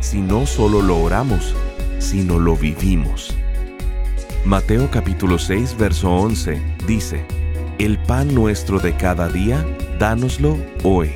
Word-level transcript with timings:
si 0.00 0.20
no 0.20 0.46
solo 0.46 0.82
lo 0.82 0.98
oramos, 0.98 1.54
sino 1.98 2.38
lo 2.38 2.56
vivimos. 2.56 3.34
Mateo 4.44 4.90
capítulo 4.90 5.38
6, 5.38 5.76
verso 5.76 6.10
11 6.10 6.60
dice, 6.86 7.24
El 7.78 7.98
pan 7.98 8.34
nuestro 8.34 8.78
de 8.78 8.94
cada 8.96 9.28
día, 9.28 9.64
dánoslo 9.98 10.56
hoy. 10.84 11.10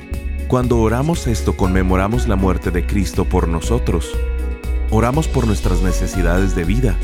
Cuando 0.49 0.81
oramos 0.81 1.27
esto 1.27 1.57
conmemoramos 1.57 2.29
la 2.29 2.37
muerte 2.37 2.71
de 2.71 2.85
Cristo 2.85 3.25
por 3.25 3.49
nosotros. 3.49 4.11
Oramos 4.91 5.29
por 5.29 5.47
nuestras 5.47 5.81
necesidades 5.81 6.55
de 6.55 6.65
vida, 6.65 6.95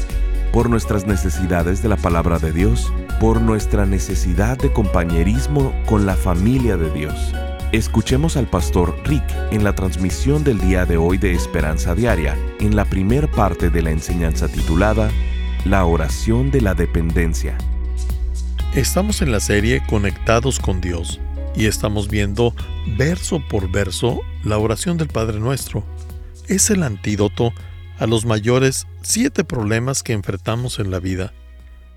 por 0.53 0.69
nuestras 0.69 1.07
necesidades 1.07 1.83
de 1.83 1.89
la 1.89 1.97
palabra 1.97 2.39
de 2.39 2.53
Dios, 2.53 2.93
por 3.21 3.41
nuestra 3.41 3.87
necesidad 3.87 4.59
de 4.59 4.71
compañerismo 4.71 5.73
con 5.87 6.05
la 6.05 6.15
familia 6.15 6.77
de 6.77 6.91
Dios. 6.91 7.33
Escuchemos 7.73 8.39
al 8.39 8.49
pastor 8.49 8.99
Rick 9.05 9.25
en 9.51 9.63
la 9.63 9.75
transmisión 9.75 10.43
del 10.43 10.59
día 10.59 10.87
de 10.87 10.97
hoy 10.97 11.19
de 11.19 11.35
Esperanza 11.35 11.95
Diaria, 11.95 12.35
en 12.61 12.75
la 12.75 12.87
primer 12.87 13.31
parte 13.31 13.69
de 13.69 13.83
la 13.83 13.91
enseñanza 13.91 14.49
titulada 14.49 15.11
La 15.67 15.85
oración 15.85 16.51
de 16.51 16.63
la 16.63 16.73
dependencia. 16.73 17.59
Estamos 18.75 19.21
en 19.21 19.33
la 19.33 19.41
serie 19.41 19.83
Conectados 19.87 20.61
con 20.61 20.81
Dios 20.81 21.21
y 21.55 21.67
estamos 21.67 22.09
viendo 22.09 22.55
verso 22.97 23.47
por 23.51 23.71
verso 23.71 24.23
la 24.45 24.57
oración 24.57 24.97
del 24.97 25.09
Padre 25.09 25.39
Nuestro. 25.39 25.85
Es 26.47 26.71
el 26.71 26.83
antídoto 26.83 27.53
a 27.99 28.07
los 28.07 28.25
mayores 28.25 28.87
siete 29.03 29.45
problemas 29.45 30.03
que 30.03 30.15
enfrentamos 30.15 30.79
en 30.79 30.91
la 30.91 31.01
vida. 31.01 31.35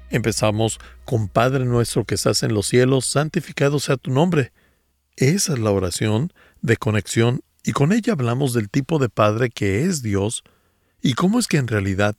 Empezamos 0.10 0.82
con 1.06 1.30
Padre 1.30 1.64
nuestro 1.64 2.04
que 2.04 2.16
estás 2.16 2.44
en 2.44 2.54
los 2.54 2.68
cielos, 2.68 3.06
santificado 3.06 3.80
sea 3.80 3.96
tu 3.96 4.12
nombre. 4.12 4.52
Esa 5.22 5.54
es 5.54 5.60
la 5.60 5.70
oración 5.70 6.34
de 6.64 6.78
conexión 6.78 7.42
y 7.64 7.74
con 7.74 7.94
ella 7.94 8.14
hablamos 8.14 8.54
del 8.54 8.72
tipo 8.72 8.98
de 8.98 9.08
Padre 9.08 9.52
que 9.52 9.84
es 9.84 10.02
Dios 10.02 10.44
y 11.00 11.14
cómo 11.14 11.38
es 11.38 11.48
que 11.48 11.58
en 11.58 11.68
realidad 11.68 12.16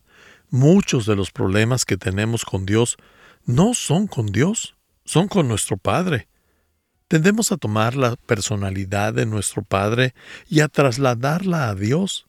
muchos 0.50 1.04
de 1.06 1.16
los 1.16 1.32
problemas 1.32 1.84
que 1.84 1.96
tenemos 1.96 2.44
con 2.44 2.64
Dios 2.64 2.96
no 3.44 3.74
son 3.74 4.06
con 4.06 4.26
Dios, 4.26 4.76
son 5.04 5.26
con 5.26 5.48
nuestro 5.48 5.78
Padre. 5.78 6.28
Tendemos 7.08 7.50
a 7.50 7.56
tomar 7.56 7.96
la 7.96 8.14
personalidad 8.14 9.12
de 9.14 9.26
nuestro 9.26 9.64
Padre 9.64 10.14
y 10.48 10.60
a 10.60 10.68
trasladarla 10.68 11.70
a 11.70 11.74
Dios. 11.74 12.28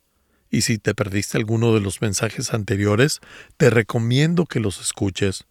Y 0.50 0.62
si 0.62 0.80
te 0.80 0.96
perdiste 0.96 1.38
alguno 1.38 1.76
de 1.76 1.82
los 1.82 2.02
mensajes 2.02 2.52
anteriores, 2.52 3.20
te 3.58 3.70
recomiendo 3.70 4.48
que 4.48 4.60
los 4.60 4.82
escuches. 4.82 5.46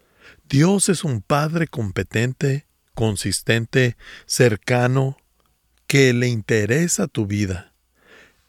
Dios 0.49 0.89
es 0.89 1.05
un 1.05 1.23
Padre 1.23 1.69
competente, 1.69 2.67
consistente, 2.95 3.97
cercano, 4.27 5.17
que 5.87 6.13
le 6.13 6.29
interesa 6.29 7.07
tu 7.07 7.27
vida. 7.27 7.73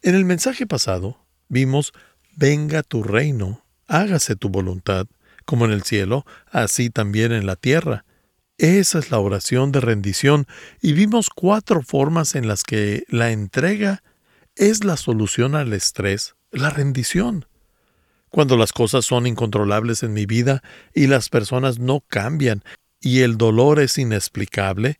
En 0.02 0.16
el 0.16 0.26
mensaje 0.26 0.66
pasado 0.66 1.26
vimos, 1.50 1.94
venga 2.36 2.84
tu 2.84 3.04
reino, 3.04 3.64
hágase 3.88 4.36
tu 4.36 4.50
voluntad, 4.50 5.08
como 5.46 5.66
en 5.66 5.72
el 5.72 5.84
cielo, 5.84 6.26
así 6.52 6.90
también 6.90 7.32
en 7.32 7.46
la 7.46 7.56
tierra. 7.56 8.06
Esa 8.58 9.00
es 9.00 9.12
la 9.12 9.20
oración 9.20 9.72
de 9.72 9.82
rendición 9.82 10.48
y 10.82 10.94
vimos 10.94 11.30
cuatro 11.30 11.82
formas 11.82 12.36
en 12.36 12.48
las 12.48 12.64
que 12.64 13.04
la 13.10 13.32
entrega 13.32 14.04
es 14.56 14.84
la 14.84 14.98
solución 14.98 15.56
al 15.56 15.74
estrés, 15.74 16.36
la 16.52 16.70
rendición. 16.70 17.46
Cuando 18.30 18.58
las 18.58 18.72
cosas 18.72 19.06
son 19.06 19.28
incontrolables 19.28 20.04
en 20.04 20.14
mi 20.14 20.26
vida 20.26 20.64
y 20.94 21.08
las 21.08 21.30
personas 21.30 21.80
no 21.80 22.02
cambian 22.08 22.64
y 23.04 23.20
el 23.20 23.38
dolor 23.38 23.82
es 23.82 23.98
inexplicable, 23.98 24.98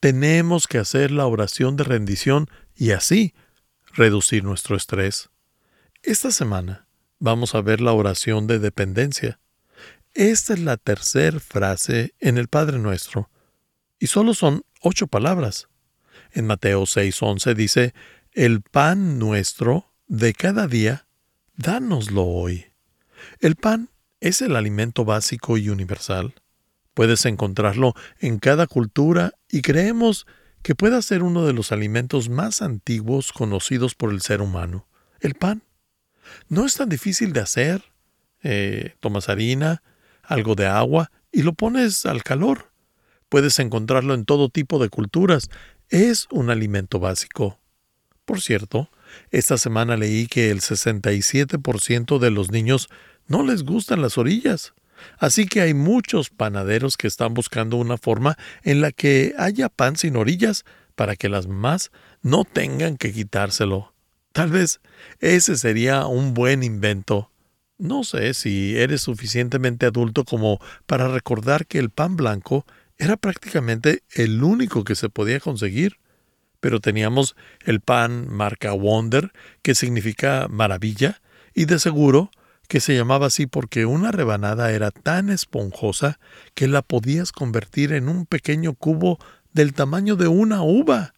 tenemos 0.00 0.66
que 0.66 0.78
hacer 0.78 1.12
la 1.12 1.24
oración 1.26 1.76
de 1.76 1.84
rendición 1.84 2.50
y 2.74 2.90
así 2.90 3.32
reducir 3.92 4.42
nuestro 4.42 4.76
estrés. 4.76 5.30
Esta 6.02 6.32
semana 6.32 6.88
vamos 7.20 7.54
a 7.54 7.60
ver 7.60 7.80
la 7.80 7.92
oración 7.92 8.48
de 8.48 8.58
dependencia. 8.58 9.38
Esta 10.14 10.54
es 10.54 10.58
la 10.58 10.76
tercera 10.76 11.38
frase 11.38 12.12
en 12.18 12.38
el 12.38 12.48
Padre 12.48 12.80
Nuestro, 12.80 13.30
y 14.00 14.08
solo 14.08 14.34
son 14.34 14.64
ocho 14.80 15.06
palabras. 15.06 15.68
En 16.32 16.48
Mateo 16.48 16.82
6:11 16.82 17.54
dice, 17.54 17.94
El 18.32 18.62
pan 18.62 19.20
nuestro 19.20 19.92
de 20.08 20.32
cada 20.32 20.66
día, 20.66 21.06
dánoslo 21.54 22.24
hoy. 22.24 22.66
El 23.38 23.54
pan 23.54 23.90
es 24.18 24.42
el 24.42 24.56
alimento 24.56 25.04
básico 25.04 25.56
y 25.56 25.68
universal. 25.68 26.34
Puedes 26.94 27.26
encontrarlo 27.26 27.94
en 28.20 28.38
cada 28.38 28.66
cultura 28.66 29.32
y 29.50 29.62
creemos 29.62 30.26
que 30.62 30.74
pueda 30.74 31.02
ser 31.02 31.22
uno 31.22 31.44
de 31.44 31.52
los 31.52 31.72
alimentos 31.72 32.28
más 32.28 32.62
antiguos 32.62 33.32
conocidos 33.32 33.94
por 33.94 34.12
el 34.12 34.22
ser 34.22 34.40
humano, 34.40 34.86
el 35.20 35.34
pan. 35.34 35.62
No 36.48 36.64
es 36.64 36.76
tan 36.76 36.88
difícil 36.88 37.32
de 37.32 37.40
hacer. 37.40 37.82
Eh, 38.42 38.94
tomas 39.00 39.28
harina, 39.28 39.82
algo 40.22 40.54
de 40.54 40.66
agua 40.66 41.10
y 41.32 41.42
lo 41.42 41.54
pones 41.54 42.06
al 42.06 42.22
calor. 42.22 42.70
Puedes 43.28 43.58
encontrarlo 43.58 44.14
en 44.14 44.24
todo 44.24 44.48
tipo 44.48 44.78
de 44.78 44.88
culturas. 44.88 45.50
Es 45.88 46.28
un 46.30 46.50
alimento 46.50 47.00
básico. 47.00 47.58
Por 48.24 48.40
cierto, 48.40 48.90
esta 49.30 49.58
semana 49.58 49.96
leí 49.96 50.26
que 50.26 50.50
el 50.50 50.60
67% 50.60 52.18
de 52.18 52.30
los 52.30 52.50
niños 52.50 52.88
no 53.26 53.42
les 53.42 53.64
gustan 53.64 54.00
las 54.00 54.16
orillas. 54.16 54.74
Así 55.18 55.46
que 55.46 55.60
hay 55.60 55.74
muchos 55.74 56.30
panaderos 56.30 56.96
que 56.96 57.06
están 57.06 57.34
buscando 57.34 57.76
una 57.76 57.96
forma 57.96 58.36
en 58.62 58.80
la 58.80 58.92
que 58.92 59.34
haya 59.38 59.68
pan 59.68 59.96
sin 59.96 60.16
orillas 60.16 60.64
para 60.94 61.16
que 61.16 61.28
las 61.28 61.46
mamás 61.46 61.90
no 62.22 62.44
tengan 62.44 62.96
que 62.96 63.12
quitárselo. 63.12 63.92
Tal 64.32 64.50
vez 64.50 64.80
ese 65.20 65.56
sería 65.56 66.06
un 66.06 66.34
buen 66.34 66.62
invento. 66.62 67.30
No 67.78 68.04
sé 68.04 68.34
si 68.34 68.76
eres 68.76 69.02
suficientemente 69.02 69.86
adulto 69.86 70.24
como 70.24 70.60
para 70.86 71.08
recordar 71.08 71.66
que 71.66 71.78
el 71.78 71.90
pan 71.90 72.16
blanco 72.16 72.64
era 72.98 73.16
prácticamente 73.16 74.02
el 74.10 74.42
único 74.42 74.84
que 74.84 74.94
se 74.94 75.08
podía 75.08 75.40
conseguir 75.40 75.98
pero 76.64 76.80
teníamos 76.80 77.36
el 77.66 77.80
pan 77.80 78.26
marca 78.30 78.72
Wonder, 78.72 79.32
que 79.60 79.74
significa 79.74 80.46
maravilla, 80.48 81.20
y 81.52 81.66
de 81.66 81.78
seguro 81.78 82.30
que 82.68 82.80
se 82.80 82.94
llamaba 82.94 83.26
así 83.26 83.46
porque 83.46 83.86
una 83.86 84.10
rebanada 84.12 84.72
era 84.72 84.90
tan 84.90 85.30
esponjosa 85.30 86.18
que 86.54 86.68
la 86.68 86.82
podías 86.82 87.32
convertir 87.32 87.92
en 87.92 88.08
un 88.08 88.26
pequeño 88.26 88.74
cubo 88.74 89.18
del 89.52 89.72
tamaño 89.74 90.16
de 90.16 90.28
una 90.28 90.62
uva. 90.62 91.14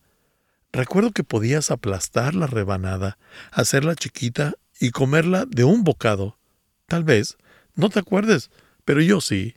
Recuerdo 0.72 1.12
que 1.12 1.24
podías 1.24 1.70
aplastar 1.70 2.34
la 2.34 2.46
rebanada, 2.46 3.18
hacerla 3.50 3.94
chiquita 3.94 4.54
y 4.78 4.90
comerla 4.90 5.46
de 5.46 5.64
un 5.64 5.84
bocado. 5.84 6.38
Tal 6.86 7.04
vez, 7.04 7.38
no 7.74 7.88
te 7.88 7.98
acuerdes, 7.98 8.50
pero 8.84 9.00
yo 9.00 9.20
sí. 9.20 9.54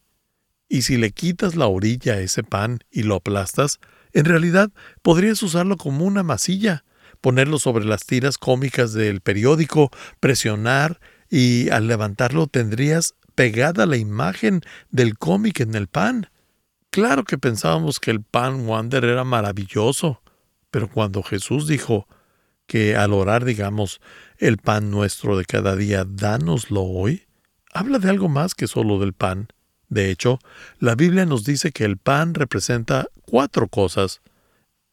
Y 0.70 0.84
si 0.84 0.98
le 0.98 1.12
quitas 1.12 1.56
la 1.56 1.68
orilla 1.68 2.14
a 2.14 2.20
ese 2.20 2.44
pan 2.44 2.80
y 2.92 3.04
lo 3.04 3.16
aplastas, 3.16 3.80
en 4.14 4.26
realidad, 4.26 4.72
podrías 5.02 5.42
usarlo 5.44 5.78
como 5.78 6.06
una 6.06 6.24
masilla, 6.24 6.84
ponerlo 7.22 7.60
sobre 7.60 7.86
las 7.86 8.06
tiras 8.06 8.38
cómicas 8.38 8.94
del 8.94 9.22
periódico, 9.22 9.92
presionar 10.19 11.00
y 11.30 11.70
al 11.70 11.88
levantarlo 11.88 12.48
tendrías 12.48 13.16
pegada 13.36 13.86
la 13.86 13.98
imagen 13.98 14.62
del 14.90 15.18
cómic 15.18 15.62
en 15.62 15.76
el 15.76 15.88
pan. 15.88 16.30
Claro 16.90 17.24
que 17.24 17.38
pensábamos 17.38 18.00
que 18.00 18.12
el 18.12 18.22
pan 18.22 18.66
Wonder 18.66 19.06
era 19.06 19.24
maravilloso, 19.24 20.22
pero 20.72 20.90
cuando 20.90 21.24
Jesús 21.24 21.68
dijo 21.68 22.08
que 22.66 22.96
al 22.96 23.14
orar 23.14 23.46
digamos 23.46 24.02
el 24.38 24.58
pan 24.58 24.92
nuestro 24.92 25.38
de 25.38 25.46
cada 25.46 25.76
día, 25.76 26.06
dánoslo 26.08 26.84
hoy, 26.84 27.28
habla 27.74 28.00
de 28.00 28.10
algo 28.10 28.30
más 28.30 28.56
que 28.56 28.68
solo 28.68 29.00
del 29.00 29.14
pan. 29.14 29.48
De 29.88 30.12
hecho, 30.12 30.40
la 30.78 30.96
Biblia 30.96 31.25
nos 31.25 31.44
dice 31.44 31.72
que 31.72 31.86
el 31.86 31.98
pan 31.98 32.34
representa 32.34 33.08
cuatro 33.22 33.68
cosas. 33.68 34.22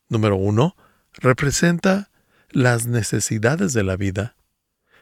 Número 0.08 0.36
uno, 0.36 0.76
representa 1.14 2.10
las 2.50 2.86
necesidades 2.86 3.72
de 3.72 3.82
la 3.82 3.96
vida. 3.96 4.35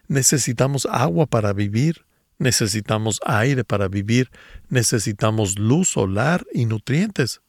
Necesitamos 0.09 0.87
agua 0.91 1.27
para 1.27 1.53
vivir, 1.53 2.05
necesitamos 2.39 3.21
aire 3.25 3.65
para 3.65 3.89
vivir, 3.89 4.31
necesitamos 4.69 5.59
luz 5.59 5.91
solar 5.91 6.47
y 6.53 6.67
nutrientes. 6.67 7.41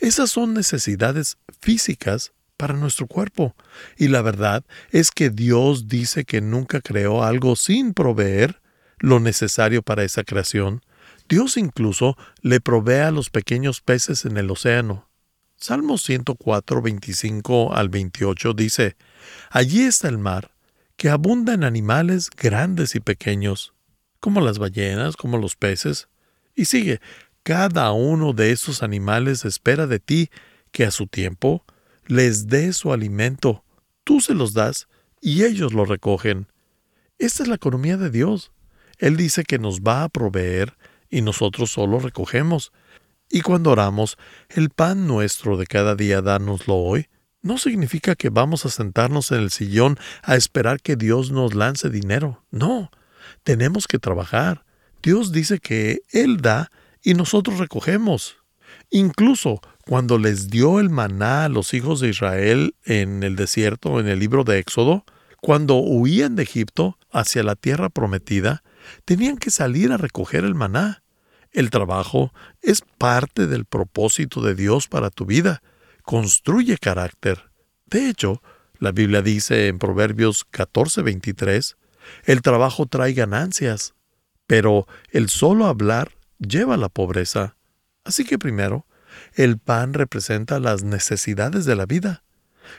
Esas 0.00 0.30
son 0.30 0.54
necesidades 0.54 1.38
físicas 1.60 2.32
para 2.56 2.74
nuestro 2.74 3.06
cuerpo. 3.06 3.54
Y 3.96 4.08
la 4.08 4.22
verdad 4.22 4.64
es 4.90 5.10
que 5.10 5.30
Dios 5.30 5.88
dice 5.88 6.24
que 6.24 6.40
nunca 6.40 6.80
creó 6.80 7.22
algo 7.22 7.56
sin 7.56 7.94
proveer 7.94 8.60
lo 8.98 9.20
necesario 9.20 9.82
para 9.82 10.04
esa 10.04 10.24
creación. 10.24 10.82
Dios 11.28 11.56
incluso 11.56 12.16
le 12.42 12.60
provee 12.60 13.00
a 13.00 13.10
los 13.10 13.30
pequeños 13.30 13.80
peces 13.80 14.24
en 14.24 14.36
el 14.36 14.50
océano. 14.50 15.08
Salmo 15.56 15.98
104, 15.98 16.82
25 16.82 17.74
al 17.74 17.88
28 17.88 18.52
dice, 18.52 18.96
Allí 19.50 19.82
está 19.82 20.08
el 20.08 20.18
mar, 20.18 20.53
que 20.96 21.08
abunda 21.08 21.54
en 21.54 21.64
animales 21.64 22.30
grandes 22.30 22.94
y 22.94 23.00
pequeños, 23.00 23.74
como 24.20 24.40
las 24.40 24.58
ballenas, 24.58 25.16
como 25.16 25.38
los 25.38 25.56
peces. 25.56 26.08
Y 26.54 26.66
sigue, 26.66 27.00
cada 27.42 27.92
uno 27.92 28.32
de 28.32 28.52
estos 28.52 28.82
animales 28.82 29.44
espera 29.44 29.86
de 29.86 30.00
ti 30.00 30.30
que 30.70 30.84
a 30.84 30.90
su 30.90 31.06
tiempo 31.06 31.64
les 32.06 32.48
dé 32.48 32.72
su 32.72 32.92
alimento. 32.92 33.64
Tú 34.04 34.20
se 34.20 34.34
los 34.34 34.54
das 34.54 34.88
y 35.20 35.44
ellos 35.44 35.72
lo 35.72 35.84
recogen. 35.84 36.48
Esta 37.18 37.42
es 37.42 37.48
la 37.48 37.54
economía 37.56 37.96
de 37.96 38.10
Dios. 38.10 38.52
Él 38.98 39.16
dice 39.16 39.44
que 39.44 39.58
nos 39.58 39.80
va 39.80 40.04
a 40.04 40.08
proveer 40.08 40.76
y 41.10 41.22
nosotros 41.22 41.70
solo 41.70 41.98
recogemos. 41.98 42.72
Y 43.30 43.40
cuando 43.40 43.70
oramos, 43.70 44.16
el 44.48 44.70
pan 44.70 45.06
nuestro 45.06 45.56
de 45.56 45.66
cada 45.66 45.94
día 45.96 46.22
dánoslo 46.22 46.76
hoy, 46.76 47.08
no 47.44 47.58
significa 47.58 48.16
que 48.16 48.30
vamos 48.30 48.64
a 48.64 48.70
sentarnos 48.70 49.30
en 49.30 49.40
el 49.40 49.50
sillón 49.50 49.98
a 50.22 50.34
esperar 50.34 50.80
que 50.80 50.96
Dios 50.96 51.30
nos 51.30 51.54
lance 51.54 51.90
dinero. 51.90 52.42
No, 52.50 52.90
tenemos 53.42 53.86
que 53.86 53.98
trabajar. 53.98 54.64
Dios 55.02 55.30
dice 55.30 55.58
que 55.58 56.00
Él 56.10 56.38
da 56.38 56.70
y 57.02 57.12
nosotros 57.12 57.58
recogemos. 57.58 58.38
Incluso 58.88 59.60
cuando 59.86 60.18
les 60.18 60.48
dio 60.48 60.80
el 60.80 60.88
maná 60.88 61.44
a 61.44 61.48
los 61.50 61.74
hijos 61.74 62.00
de 62.00 62.08
Israel 62.08 62.76
en 62.86 63.22
el 63.22 63.36
desierto, 63.36 64.00
en 64.00 64.08
el 64.08 64.20
libro 64.20 64.44
de 64.44 64.58
Éxodo, 64.58 65.04
cuando 65.42 65.76
huían 65.76 66.36
de 66.36 66.44
Egipto 66.44 66.98
hacia 67.12 67.42
la 67.42 67.56
tierra 67.56 67.90
prometida, 67.90 68.62
tenían 69.04 69.36
que 69.36 69.50
salir 69.50 69.92
a 69.92 69.98
recoger 69.98 70.46
el 70.46 70.54
maná. 70.54 71.02
El 71.52 71.68
trabajo 71.68 72.32
es 72.62 72.80
parte 72.96 73.46
del 73.46 73.66
propósito 73.66 74.40
de 74.40 74.54
Dios 74.54 74.88
para 74.88 75.10
tu 75.10 75.26
vida 75.26 75.62
construye 76.04 76.78
carácter. 76.78 77.50
De 77.86 78.08
hecho, 78.08 78.42
la 78.78 78.92
Biblia 78.92 79.22
dice 79.22 79.68
en 79.68 79.78
Proverbios 79.78 80.46
14:23, 80.50 81.76
el 82.24 82.42
trabajo 82.42 82.86
trae 82.86 83.14
ganancias, 83.14 83.94
pero 84.46 84.86
el 85.10 85.28
solo 85.28 85.66
hablar 85.66 86.12
lleva 86.38 86.74
a 86.74 86.78
la 86.78 86.90
pobreza. 86.90 87.56
Así 88.04 88.24
que 88.24 88.38
primero, 88.38 88.86
el 89.34 89.58
pan 89.58 89.94
representa 89.94 90.60
las 90.60 90.84
necesidades 90.84 91.64
de 91.64 91.76
la 91.76 91.86
vida, 91.86 92.22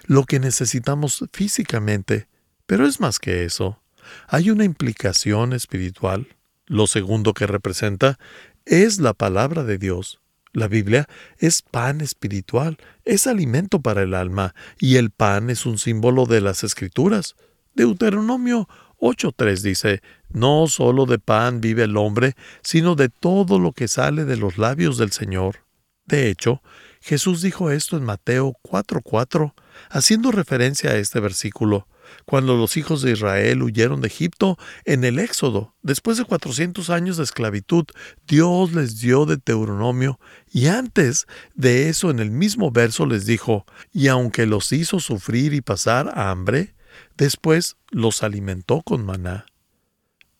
lo 0.06 0.24
que 0.26 0.40
necesitamos 0.40 1.26
físicamente, 1.34 2.28
pero 2.68 2.86
es 2.86 3.00
más 3.00 3.20
que 3.20 3.44
eso. 3.46 3.82
Hay 4.28 4.52
una 4.52 4.64
implicación 4.64 5.54
espiritual. 5.54 6.28
Lo 6.68 6.86
segundo 6.86 7.34
que 7.34 7.48
representa 7.48 8.20
es 8.66 9.00
la 9.00 9.14
palabra 9.14 9.64
de 9.64 9.78
Dios. 9.78 10.20
La 10.56 10.70
Biblia 10.70 11.10
es 11.38 11.62
pan 11.64 12.00
espiritual, 12.00 12.78
es 13.04 13.28
alimento 13.28 13.82
para 13.82 14.04
el 14.04 14.14
alma, 14.14 14.56
y 14.80 14.96
el 14.96 15.12
pan 15.12 15.50
es 15.50 15.66
un 15.66 15.78
símbolo 15.78 16.26
de 16.26 16.40
las 16.40 16.64
escrituras. 16.64 17.36
Deuteronomio 17.74 18.70
8.3 19.02 19.60
dice, 19.60 20.02
No 20.30 20.68
solo 20.68 21.08
de 21.08 21.20
pan 21.20 21.60
vive 21.60 21.84
el 21.84 21.98
hombre, 21.98 22.36
sino 22.64 22.96
de 22.96 23.10
todo 23.10 23.60
lo 23.60 23.74
que 23.74 23.90
sale 23.90 24.24
de 24.24 24.38
los 24.38 24.58
labios 24.58 24.98
del 24.98 25.12
Señor. 25.12 25.66
De 26.06 26.30
hecho, 26.30 26.62
Jesús 27.02 27.42
dijo 27.42 27.70
esto 27.70 27.98
en 27.98 28.06
Mateo 28.06 28.54
4.4, 28.64 29.54
haciendo 29.90 30.32
referencia 30.32 30.92
a 30.92 30.96
este 30.96 31.20
versículo 31.20 31.86
cuando 32.26 32.56
los 32.56 32.78
hijos 32.78 33.02
de 33.02 33.12
Israel 33.12 33.64
huyeron 33.64 34.02
de 34.02 34.08
Egipto 34.08 34.58
en 34.86 35.04
el 35.04 35.20
Éxodo. 35.20 35.76
Después 35.82 36.18
de 36.18 36.26
400 36.26 36.90
años 36.90 37.18
de 37.18 37.24
esclavitud, 37.24 37.86
Dios 38.28 38.74
les 38.74 39.00
dio 39.00 39.26
de 39.26 39.36
Deuteronomio 39.36 40.20
y 40.52 40.68
antes 40.68 41.28
de 41.54 41.90
eso 41.90 42.10
en 42.10 42.20
el 42.20 42.32
mismo 42.32 42.72
verso 42.72 43.06
les 43.06 43.26
dijo, 43.26 43.66
y 43.92 44.08
aunque 44.08 44.46
los 44.46 44.72
hizo 44.72 45.00
sufrir 45.00 45.54
y 45.54 45.62
pasar 45.62 46.18
hambre, 46.18 46.76
después 47.18 47.78
los 47.92 48.24
alimentó 48.24 48.82
con 48.82 49.06
maná. 49.06 49.46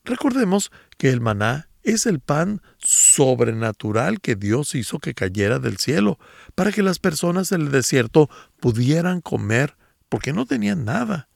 Recordemos 0.04 0.72
que 0.98 1.10
el 1.10 1.20
maná 1.20 1.70
es 1.86 2.06
el 2.08 2.20
pan 2.20 2.62
sobrenatural 2.80 4.20
que 4.20 4.36
Dios 4.36 4.76
hizo 4.76 5.00
que 5.00 5.14
cayera 5.14 5.60
del 5.60 5.78
cielo, 5.78 6.20
para 6.56 6.72
que 6.72 6.82
las 6.82 7.00
personas 7.00 7.52
en 7.52 7.62
el 7.62 7.72
desierto 7.72 8.30
pudieran 8.60 9.22
comer, 9.22 9.78
porque 10.10 10.34
no 10.34 10.46
tenían 10.46 10.84
nada. 10.84 11.30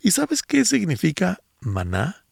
¿Y 0.00 0.10
sabes 0.10 0.42
qué 0.42 0.64
significa 0.64 1.40
maná? 1.60 2.24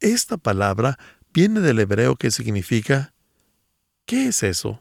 Esta 0.00 0.36
palabra 0.36 0.98
viene 1.32 1.60
del 1.60 1.80
hebreo 1.80 2.16
que 2.16 2.30
significa 2.30 3.12
¿qué 4.06 4.28
es 4.28 4.42
eso? 4.42 4.80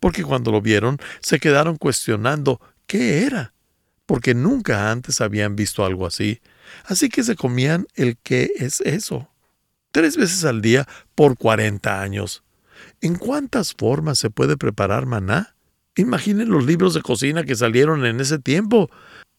Porque 0.00 0.22
cuando 0.22 0.52
lo 0.52 0.60
vieron 0.60 0.98
se 1.20 1.40
quedaron 1.40 1.76
cuestionando 1.76 2.60
qué 2.86 3.24
era, 3.24 3.54
porque 4.06 4.34
nunca 4.34 4.90
antes 4.90 5.20
habían 5.20 5.56
visto 5.56 5.84
algo 5.84 6.06
así. 6.06 6.40
Así 6.84 7.08
que 7.08 7.22
se 7.22 7.36
comían 7.36 7.86
el 7.94 8.16
qué 8.18 8.50
es 8.56 8.80
eso. 8.82 9.28
Tres 9.90 10.16
veces 10.16 10.44
al 10.44 10.60
día 10.60 10.86
por 11.14 11.36
cuarenta 11.36 12.00
años. 12.02 12.42
¿En 13.00 13.16
cuántas 13.16 13.74
formas 13.74 14.18
se 14.18 14.30
puede 14.30 14.56
preparar 14.56 15.06
maná? 15.06 15.54
Imaginen 15.96 16.50
los 16.50 16.64
libros 16.64 16.94
de 16.94 17.02
cocina 17.02 17.44
que 17.44 17.56
salieron 17.56 18.04
en 18.06 18.20
ese 18.20 18.38
tiempo. 18.38 18.90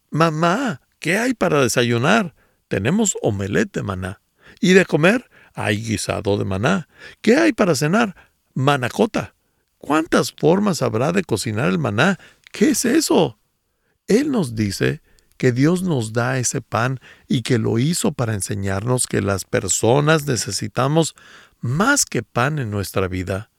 Mamá, 0.09 0.81
¿Qué 0.99 1.17
hay 1.17 1.33
para 1.33 1.61
desayunar? 1.61 2.35
Tenemos 2.67 3.17
omelette 3.21 3.73
de 3.73 3.83
maná. 3.83 4.21
¿Y 4.59 4.73
de 4.73 4.85
comer? 4.85 5.29
Hay 5.53 5.83
guisado 5.83 6.37
de 6.37 6.45
maná. 6.45 6.87
¿Qué 7.21 7.37
hay 7.37 7.53
para 7.53 7.75
cenar? 7.75 8.15
Manacota. 8.53 9.35
¿Cuántas 9.77 10.33
formas 10.33 10.81
habrá 10.81 11.11
de 11.11 11.23
cocinar 11.23 11.69
el 11.69 11.79
maná? 11.79 12.19
¿Qué 12.51 12.71
es 12.71 12.85
eso? 12.85 13.39
Él 14.07 14.31
nos 14.31 14.55
dice 14.55 15.01
que 15.37 15.53
Dios 15.53 15.83
nos 15.83 16.11
da 16.11 16.37
ese 16.37 16.61
pan 16.61 16.99
y 17.27 17.43
que 17.43 17.57
lo 17.59 17.79
hizo 17.79 18.11
para 18.11 18.33
enseñarnos 18.33 19.07
que 19.07 19.21
las 19.21 19.45
personas 19.45 20.25
necesitamos 20.27 21.15
más 21.61 22.05
que 22.05 22.23
pan 22.23 22.59
en 22.59 22.71
nuestra 22.71 23.07
vida. 23.07 23.49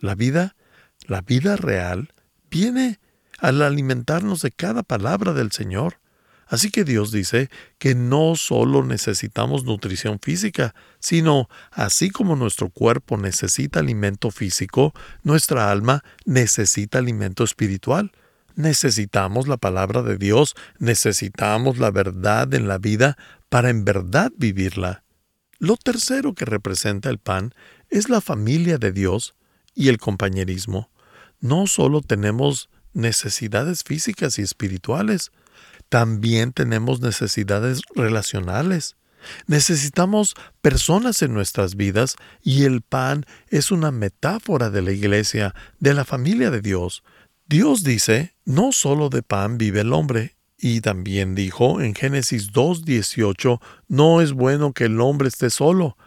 La 0.00 0.16
vida, 0.16 0.56
la 1.06 1.20
vida 1.20 1.54
real, 1.54 2.12
viene 2.50 2.98
al 3.38 3.62
alimentarnos 3.62 4.42
de 4.42 4.50
cada 4.50 4.82
palabra 4.82 5.32
del 5.32 5.52
Señor. 5.52 6.01
Así 6.46 6.70
que 6.70 6.84
Dios 6.84 7.12
dice 7.12 7.48
que 7.78 7.94
no 7.94 8.36
solo 8.36 8.84
necesitamos 8.84 9.64
nutrición 9.64 10.18
física, 10.20 10.74
sino 10.98 11.48
así 11.70 12.10
como 12.10 12.36
nuestro 12.36 12.68
cuerpo 12.68 13.16
necesita 13.16 13.80
alimento 13.80 14.30
físico, 14.30 14.92
nuestra 15.22 15.70
alma 15.70 16.04
necesita 16.24 16.98
alimento 16.98 17.44
espiritual. 17.44 18.12
Necesitamos 18.54 19.48
la 19.48 19.56
palabra 19.56 20.02
de 20.02 20.18
Dios, 20.18 20.54
necesitamos 20.78 21.78
la 21.78 21.90
verdad 21.90 22.52
en 22.52 22.68
la 22.68 22.78
vida 22.78 23.16
para 23.48 23.70
en 23.70 23.84
verdad 23.84 24.30
vivirla. 24.36 25.04
Lo 25.58 25.76
tercero 25.76 26.34
que 26.34 26.44
representa 26.44 27.08
el 27.08 27.18
pan 27.18 27.54
es 27.88 28.08
la 28.08 28.20
familia 28.20 28.78
de 28.78 28.92
Dios 28.92 29.34
y 29.74 29.88
el 29.88 29.98
compañerismo. 29.98 30.90
No 31.40 31.66
solo 31.66 32.02
tenemos 32.02 32.68
necesidades 32.92 33.84
físicas 33.84 34.38
y 34.38 34.42
espirituales, 34.42 35.32
también 35.92 36.52
tenemos 36.52 37.02
necesidades 37.02 37.82
relacionales. 37.94 38.96
Necesitamos 39.46 40.34
personas 40.62 41.20
en 41.20 41.34
nuestras 41.34 41.76
vidas 41.76 42.16
y 42.42 42.64
el 42.64 42.80
pan 42.80 43.26
es 43.48 43.70
una 43.70 43.90
metáfora 43.90 44.70
de 44.70 44.80
la 44.80 44.92
iglesia, 44.92 45.54
de 45.80 45.92
la 45.92 46.06
familia 46.06 46.50
de 46.50 46.62
Dios. 46.62 47.02
Dios 47.46 47.84
dice, 47.84 48.34
no 48.46 48.72
solo 48.72 49.10
de 49.10 49.22
pan 49.22 49.58
vive 49.58 49.82
el 49.82 49.92
hombre, 49.92 50.34
y 50.56 50.80
también 50.80 51.34
dijo 51.34 51.82
en 51.82 51.94
Génesis 51.94 52.52
2.18, 52.52 53.60
no 53.88 54.22
es 54.22 54.32
bueno 54.32 54.72
que 54.72 54.84
el 54.84 54.98
hombre 54.98 55.28
esté 55.28 55.50
solo. 55.50 55.98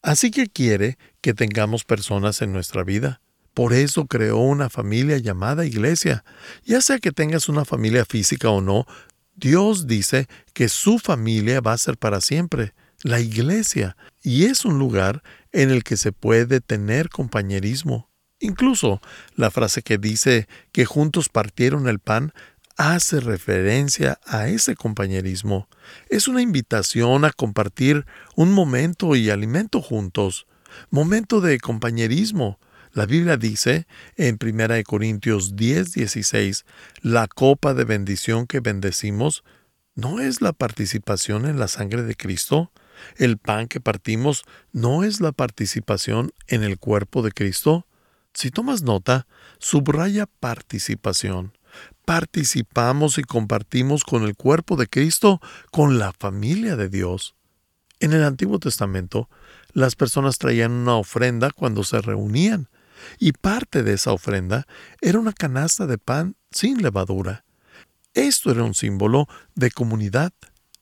Así 0.00 0.30
que 0.30 0.46
quiere 0.46 0.96
que 1.22 1.34
tengamos 1.34 1.82
personas 1.82 2.40
en 2.40 2.52
nuestra 2.52 2.84
vida. 2.84 3.20
Por 3.52 3.72
eso 3.72 4.06
creó 4.06 4.38
una 4.38 4.70
familia 4.70 5.18
llamada 5.18 5.64
iglesia. 5.64 6.24
Ya 6.64 6.80
sea 6.80 7.00
que 7.00 7.10
tengas 7.10 7.48
una 7.48 7.64
familia 7.64 8.04
física 8.04 8.50
o 8.50 8.60
no, 8.60 8.84
Dios 9.36 9.86
dice 9.86 10.28
que 10.52 10.68
su 10.68 10.98
familia 10.98 11.60
va 11.60 11.72
a 11.72 11.78
ser 11.78 11.96
para 11.96 12.20
siempre, 12.20 12.74
la 13.02 13.20
iglesia, 13.20 13.96
y 14.22 14.44
es 14.44 14.64
un 14.64 14.78
lugar 14.78 15.22
en 15.52 15.70
el 15.70 15.84
que 15.84 15.96
se 15.96 16.12
puede 16.12 16.60
tener 16.60 17.10
compañerismo. 17.10 18.08
Incluso 18.40 19.00
la 19.36 19.50
frase 19.50 19.82
que 19.82 19.98
dice 19.98 20.48
que 20.72 20.84
juntos 20.84 21.28
partieron 21.28 21.88
el 21.88 21.98
pan 21.98 22.32
hace 22.76 23.20
referencia 23.20 24.18
a 24.26 24.48
ese 24.48 24.74
compañerismo. 24.74 25.68
Es 26.08 26.28
una 26.28 26.42
invitación 26.42 27.24
a 27.24 27.30
compartir 27.30 28.06
un 28.36 28.52
momento 28.52 29.14
y 29.16 29.30
alimento 29.30 29.80
juntos, 29.80 30.46
momento 30.90 31.40
de 31.40 31.58
compañerismo. 31.60 32.58
La 32.94 33.06
Biblia 33.06 33.36
dice 33.36 33.88
en 34.16 34.38
1 34.40 34.84
Corintios 34.86 35.56
10, 35.56 35.94
16, 35.94 36.64
la 37.02 37.26
copa 37.26 37.74
de 37.74 37.82
bendición 37.82 38.46
que 38.46 38.60
bendecimos 38.60 39.42
no 39.96 40.20
es 40.20 40.40
la 40.40 40.52
participación 40.52 41.46
en 41.46 41.58
la 41.58 41.66
sangre 41.66 42.04
de 42.04 42.14
Cristo. 42.14 42.70
El 43.16 43.36
pan 43.36 43.66
que 43.66 43.80
partimos 43.80 44.44
no 44.72 45.02
es 45.02 45.20
la 45.20 45.32
participación 45.32 46.30
en 46.46 46.62
el 46.62 46.78
cuerpo 46.78 47.22
de 47.22 47.32
Cristo. 47.32 47.84
Si 48.32 48.52
tomas 48.52 48.82
nota, 48.82 49.26
subraya 49.58 50.26
participación. 50.26 51.58
Participamos 52.04 53.18
y 53.18 53.24
compartimos 53.24 54.04
con 54.04 54.22
el 54.22 54.36
cuerpo 54.36 54.76
de 54.76 54.86
Cristo, 54.86 55.40
con 55.72 55.98
la 55.98 56.12
familia 56.12 56.76
de 56.76 56.88
Dios. 56.88 57.34
En 57.98 58.12
el 58.12 58.22
Antiguo 58.22 58.60
Testamento, 58.60 59.28
las 59.72 59.96
personas 59.96 60.38
traían 60.38 60.70
una 60.70 60.94
ofrenda 60.94 61.50
cuando 61.50 61.82
se 61.82 62.00
reunían, 62.00 62.68
y 63.18 63.32
parte 63.32 63.82
de 63.82 63.94
esa 63.94 64.12
ofrenda 64.12 64.66
era 65.00 65.18
una 65.18 65.32
canasta 65.32 65.86
de 65.86 65.98
pan 65.98 66.36
sin 66.50 66.82
levadura. 66.82 67.44
Esto 68.14 68.50
era 68.50 68.62
un 68.62 68.74
símbolo 68.74 69.28
de 69.54 69.70
comunidad. 69.70 70.32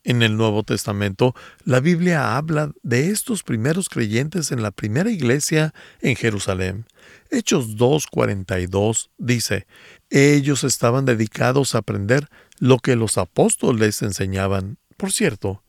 En 0.05 0.23
el 0.23 0.37
Nuevo 0.37 0.65
Testamento, 0.65 1.35
la 1.65 1.79
Biblia 1.79 2.37
habla 2.37 2.73
de 2.83 3.11
estos 3.11 3.45
primeros 3.45 3.89
creyentes 3.89 4.51
en 4.51 4.61
la 4.61 4.73
primera 4.73 5.11
iglesia 5.11 5.73
en 6.01 6.17
Jerusalén. 6.17 6.87
Hechos 7.31 7.77
2.42 7.77 9.11
dice, 9.19 9.67
ellos 10.11 10.65
estaban 10.65 11.05
dedicados 11.05 11.75
a 11.75 11.79
aprender 11.79 12.29
lo 12.59 12.79
que 12.79 12.97
los 12.97 13.17
apóstoles 13.17 14.03
enseñaban. 14.03 14.77
Por 14.97 15.13
cierto, 15.13 15.63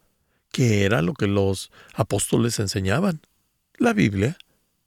¿qué 0.52 0.84
era 0.84 1.04
lo 1.04 1.14
que 1.14 1.28
los 1.28 1.72
apóstoles 1.94 2.60
enseñaban? 2.60 3.22
La 3.78 3.94
Biblia 3.94 4.38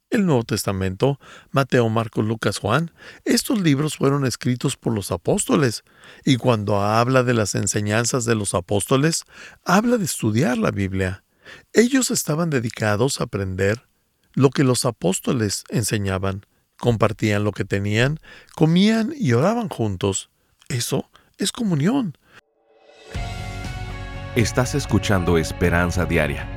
el 0.09 0.25
Nuevo 0.25 0.43
Testamento, 0.43 1.19
Mateo, 1.51 1.89
Marcos, 1.89 2.25
Lucas, 2.25 2.59
Juan, 2.59 2.91
estos 3.25 3.59
libros 3.61 3.97
fueron 3.97 4.25
escritos 4.25 4.77
por 4.77 4.93
los 4.93 5.11
apóstoles, 5.11 5.83
y 6.25 6.37
cuando 6.37 6.81
habla 6.81 7.23
de 7.23 7.33
las 7.33 7.55
enseñanzas 7.55 8.25
de 8.25 8.35
los 8.35 8.53
apóstoles, 8.53 9.23
habla 9.63 9.97
de 9.97 10.05
estudiar 10.05 10.57
la 10.57 10.71
Biblia. 10.71 11.23
Ellos 11.73 12.11
estaban 12.11 12.49
dedicados 12.49 13.19
a 13.19 13.25
aprender 13.25 13.87
lo 14.33 14.49
que 14.49 14.63
los 14.63 14.85
apóstoles 14.85 15.63
enseñaban, 15.69 16.45
compartían 16.77 17.43
lo 17.43 17.51
que 17.51 17.65
tenían, 17.65 18.19
comían 18.55 19.13
y 19.15 19.33
oraban 19.33 19.69
juntos. 19.69 20.29
Eso 20.69 21.09
es 21.37 21.51
comunión. 21.51 22.17
Estás 24.35 24.75
escuchando 24.75 25.37
Esperanza 25.37 26.05
Diaria 26.05 26.56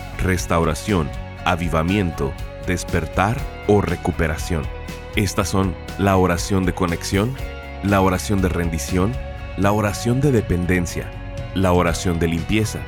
restauración, 0.21 1.09
avivamiento, 1.45 2.31
despertar 2.67 3.37
o 3.67 3.81
recuperación. 3.81 4.63
Estas 5.15 5.49
son 5.49 5.75
la 5.97 6.15
oración 6.15 6.65
de 6.65 6.73
conexión, 6.73 7.35
la 7.83 8.01
oración 8.01 8.41
de 8.41 8.49
rendición, 8.49 9.13
la 9.57 9.71
oración 9.71 10.21
de 10.21 10.31
dependencia, 10.31 11.11
la 11.53 11.73
oración 11.73 12.19
de 12.19 12.27
limpieza, 12.27 12.79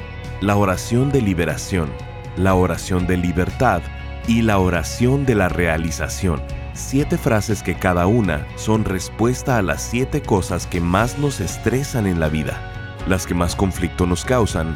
la 0.42 0.56
oración 0.56 1.12
de 1.12 1.22
liberación, 1.22 1.90
la 2.38 2.56
oración 2.56 3.08
de 3.08 3.18
libertad 3.18 3.82
y 4.28 4.42
la 4.42 4.58
oración 4.58 5.26
de 5.26 5.36
la 5.36 5.50
realización. 5.50 6.42
Siete 6.74 7.18
frases 7.18 7.62
que 7.62 7.76
cada 7.76 8.08
una 8.08 8.48
son 8.56 8.86
respuesta 8.86 9.58
a 9.58 9.62
las 9.62 9.82
siete 9.82 10.22
cosas 10.22 10.66
que 10.66 10.82
más 10.82 11.20
nos 11.20 11.40
estresan 11.40 12.08
en 12.08 12.20
la 12.20 12.30
vida, 12.30 12.58
las 13.08 13.28
que 13.28 13.36
más 13.36 13.56
conflicto 13.56 14.08
nos 14.08 14.26
causan 14.26 14.76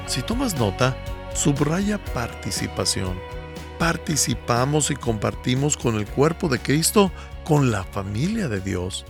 Si 0.06 0.22
tomas 0.22 0.58
nota, 0.58 0.96
subraya 1.34 1.98
participación 2.12 3.14
participamos 3.80 4.90
y 4.90 4.94
compartimos 4.94 5.78
con 5.78 5.94
el 5.94 6.06
cuerpo 6.06 6.50
de 6.50 6.58
Cristo, 6.58 7.10
con 7.44 7.70
la 7.70 7.82
familia 7.82 8.46
de 8.46 8.60
Dios. 8.60 9.06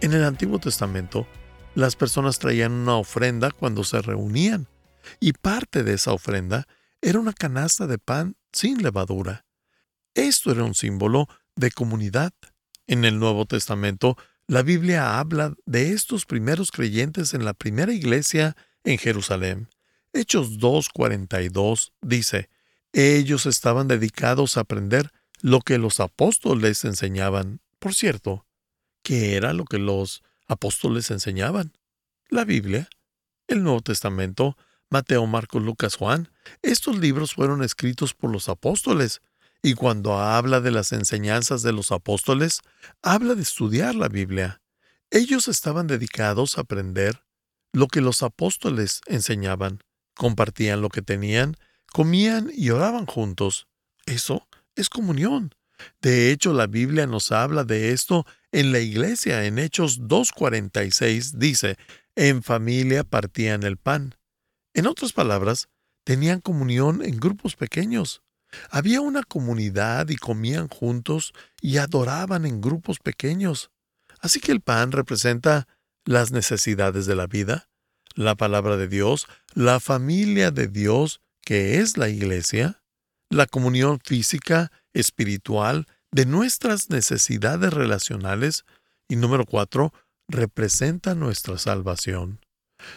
En 0.00 0.14
el 0.14 0.24
Antiguo 0.24 0.58
Testamento, 0.58 1.26
las 1.74 1.94
personas 1.94 2.38
traían 2.38 2.72
una 2.72 2.96
ofrenda 2.96 3.50
cuando 3.50 3.84
se 3.84 4.00
reunían, 4.00 4.66
y 5.20 5.34
parte 5.34 5.82
de 5.82 5.92
esa 5.92 6.14
ofrenda 6.14 6.66
era 7.02 7.20
una 7.20 7.34
canasta 7.34 7.86
de 7.86 7.98
pan 7.98 8.34
sin 8.50 8.82
levadura. 8.82 9.44
Esto 10.14 10.52
era 10.52 10.64
un 10.64 10.74
símbolo 10.74 11.28
de 11.54 11.70
comunidad. 11.70 12.32
En 12.86 13.04
el 13.04 13.18
Nuevo 13.18 13.44
Testamento, 13.44 14.16
la 14.46 14.62
Biblia 14.62 15.18
habla 15.18 15.52
de 15.66 15.92
estos 15.92 16.24
primeros 16.24 16.70
creyentes 16.70 17.34
en 17.34 17.44
la 17.44 17.52
primera 17.52 17.92
iglesia 17.92 18.56
en 18.84 18.96
Jerusalén. 18.96 19.68
Hechos 20.14 20.58
2.42 20.58 21.92
dice, 22.00 22.48
ellos 22.92 23.46
estaban 23.46 23.88
dedicados 23.88 24.56
a 24.56 24.60
aprender 24.60 25.10
lo 25.40 25.60
que 25.60 25.78
los 25.78 26.00
apóstoles 26.00 26.84
enseñaban. 26.84 27.60
Por 27.78 27.94
cierto, 27.94 28.46
¿qué 29.02 29.36
era 29.36 29.52
lo 29.52 29.64
que 29.64 29.78
los 29.78 30.22
apóstoles 30.46 31.10
enseñaban? 31.10 31.72
La 32.28 32.44
Biblia, 32.44 32.88
el 33.46 33.62
Nuevo 33.62 33.80
Testamento, 33.80 34.56
Mateo, 34.90 35.26
Marcos, 35.26 35.62
Lucas, 35.62 35.96
Juan. 35.96 36.30
Estos 36.62 36.98
libros 36.98 37.34
fueron 37.34 37.62
escritos 37.62 38.14
por 38.14 38.30
los 38.30 38.48
apóstoles, 38.48 39.20
y 39.62 39.74
cuando 39.74 40.18
habla 40.18 40.60
de 40.60 40.70
las 40.70 40.92
enseñanzas 40.92 41.62
de 41.62 41.72
los 41.72 41.92
apóstoles, 41.92 42.60
habla 43.02 43.34
de 43.34 43.42
estudiar 43.42 43.94
la 43.94 44.08
Biblia. 44.08 44.62
Ellos 45.10 45.48
estaban 45.48 45.86
dedicados 45.86 46.58
a 46.58 46.62
aprender 46.62 47.22
lo 47.72 47.88
que 47.88 48.00
los 48.00 48.22
apóstoles 48.22 49.00
enseñaban, 49.06 49.82
compartían 50.14 50.80
lo 50.80 50.88
que 50.88 51.02
tenían 51.02 51.56
comían 51.92 52.50
y 52.54 52.70
oraban 52.70 53.06
juntos. 53.06 53.66
Eso 54.06 54.46
es 54.74 54.88
comunión. 54.88 55.54
De 56.00 56.30
hecho, 56.30 56.52
la 56.52 56.66
Biblia 56.66 57.06
nos 57.06 57.30
habla 57.32 57.64
de 57.64 57.92
esto 57.92 58.26
en 58.52 58.72
la 58.72 58.80
iglesia. 58.80 59.44
En 59.44 59.58
Hechos 59.58 60.00
2.46 60.00 61.32
dice, 61.32 61.76
en 62.16 62.42
familia 62.42 63.04
partían 63.04 63.62
el 63.62 63.76
pan. 63.76 64.16
En 64.74 64.86
otras 64.86 65.12
palabras, 65.12 65.68
tenían 66.04 66.40
comunión 66.40 67.02
en 67.04 67.18
grupos 67.18 67.54
pequeños. 67.54 68.22
Había 68.70 69.00
una 69.00 69.22
comunidad 69.22 70.08
y 70.08 70.16
comían 70.16 70.68
juntos 70.68 71.32
y 71.60 71.76
adoraban 71.78 72.46
en 72.46 72.60
grupos 72.60 72.98
pequeños. 72.98 73.70
Así 74.20 74.40
que 74.40 74.52
el 74.52 74.60
pan 74.60 74.92
representa 74.92 75.68
las 76.04 76.32
necesidades 76.32 77.06
de 77.06 77.14
la 77.14 77.26
vida, 77.26 77.68
la 78.14 78.34
palabra 78.34 78.76
de 78.76 78.88
Dios, 78.88 79.26
la 79.52 79.80
familia 79.80 80.50
de 80.50 80.66
Dios, 80.66 81.20
que 81.48 81.78
es 81.80 81.96
la 81.96 82.10
iglesia, 82.10 82.82
la 83.30 83.46
comunión 83.46 84.00
física, 84.04 84.70
espiritual, 84.92 85.86
de 86.12 86.26
nuestras 86.26 86.90
necesidades 86.90 87.72
relacionales, 87.72 88.66
y 89.08 89.16
número 89.16 89.46
cuatro, 89.46 89.94
representa 90.28 91.14
nuestra 91.14 91.56
salvación. 91.56 92.44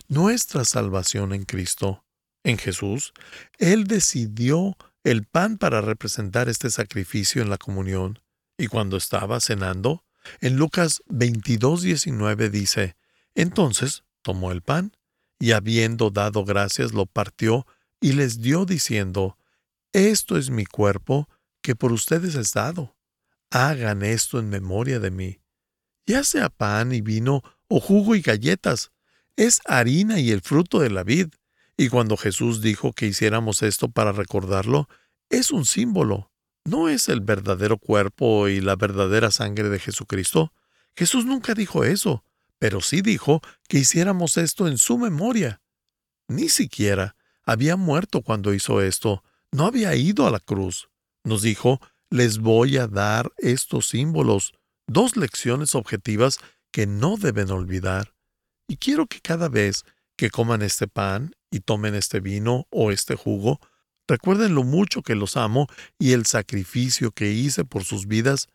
Nuestra 0.09 0.65
salvación 0.65 1.31
en 1.31 1.45
Cristo, 1.45 2.03
en 2.43 2.57
Jesús, 2.57 3.13
Él 3.57 3.85
decidió 3.85 4.75
el 5.05 5.23
pan 5.23 5.57
para 5.57 5.79
representar 5.79 6.49
este 6.49 6.71
sacrificio 6.71 7.41
en 7.41 7.49
la 7.49 7.57
comunión. 7.57 8.19
Y 8.57 8.67
cuando 8.67 8.97
estaba 8.97 9.39
cenando, 9.39 10.03
en 10.41 10.57
Lucas 10.57 11.01
22, 11.07 11.83
19 11.83 12.49
dice, 12.49 12.97
Entonces 13.33 14.03
tomó 14.21 14.51
el 14.51 14.61
pan, 14.61 14.91
y 15.39 15.53
habiendo 15.53 16.09
dado 16.09 16.43
gracias, 16.43 16.91
lo 16.91 17.05
partió 17.05 17.65
y 18.01 18.13
les 18.13 18.41
dio 18.41 18.65
diciendo, 18.65 19.37
Esto 19.93 20.37
es 20.37 20.49
mi 20.49 20.65
cuerpo, 20.65 21.29
que 21.61 21.75
por 21.75 21.93
ustedes 21.93 22.35
es 22.35 22.51
dado. 22.51 22.97
Hagan 23.51 24.03
esto 24.03 24.39
en 24.39 24.49
memoria 24.49 24.99
de 24.99 25.11
mí. 25.11 25.39
Ya 26.07 26.23
sea 26.23 26.49
pan 26.49 26.91
y 26.91 27.01
vino, 27.01 27.43
o 27.67 27.79
jugo 27.79 28.15
y 28.15 28.21
galletas, 28.21 28.91
es 29.37 29.61
harina 29.65 30.19
y 30.19 30.31
el 30.31 30.41
fruto 30.41 30.79
de 30.79 30.89
la 30.89 31.03
vid. 31.03 31.27
Y 31.77 31.89
cuando 31.89 32.17
Jesús 32.17 32.61
dijo 32.61 32.91
que 32.91 33.05
hiciéramos 33.05 33.61
esto 33.61 33.89
para 33.89 34.11
recordarlo, 34.11 34.89
es 35.29 35.51
un 35.51 35.65
símbolo, 35.65 36.31
no 36.65 36.89
es 36.89 37.07
el 37.07 37.21
verdadero 37.21 37.77
cuerpo 37.77 38.47
y 38.47 38.61
la 38.61 38.75
verdadera 38.75 39.31
sangre 39.31 39.69
de 39.69 39.79
Jesucristo. 39.79 40.53
Jesús 40.95 41.25
nunca 41.25 41.53
dijo 41.53 41.83
eso, 41.83 42.25
pero 42.59 42.81
sí 42.81 43.01
dijo 43.01 43.41
que 43.67 43.79
hiciéramos 43.79 44.37
esto 44.37 44.67
en 44.67 44.77
su 44.77 44.97
memoria. 44.97 45.61
Ni 46.27 46.49
siquiera 46.49 47.15
había 47.45 47.75
muerto 47.75 48.21
cuando 48.21 48.53
hizo 48.53 48.81
esto, 48.81 49.23
no 49.51 49.65
había 49.65 49.95
ido 49.95 50.27
a 50.27 50.31
la 50.31 50.39
cruz. 50.39 50.89
Nos 51.23 51.41
dijo, 51.41 51.79
les 52.09 52.39
voy 52.39 52.77
a 52.77 52.87
dar 52.87 53.31
estos 53.37 53.89
símbolos, 53.89 54.53
dos 54.87 55.17
lecciones 55.17 55.75
objetivas 55.75 56.39
que 56.71 56.87
no 56.87 57.17
deben 57.17 57.51
olvidar. 57.51 58.13
Y 58.67 58.77
quiero 58.77 59.07
que 59.07 59.19
cada 59.19 59.49
vez 59.49 59.83
que 60.15 60.29
coman 60.29 60.61
este 60.61 60.87
pan 60.87 61.35
y 61.51 61.59
tomen 61.59 61.95
este 61.95 62.19
vino 62.19 62.67
o 62.69 62.91
este 62.91 63.15
jugo, 63.15 63.59
recuerden 64.07 64.55
lo 64.55 64.63
mucho 64.63 65.01
que 65.01 65.15
los 65.15 65.37
amo 65.37 65.67
y 65.99 66.13
el 66.13 66.25
sacrificio 66.25 67.11
que 67.11 67.31
hice 67.31 67.65
por 67.65 67.83
sus 67.83 68.07
vidas, 68.07 68.47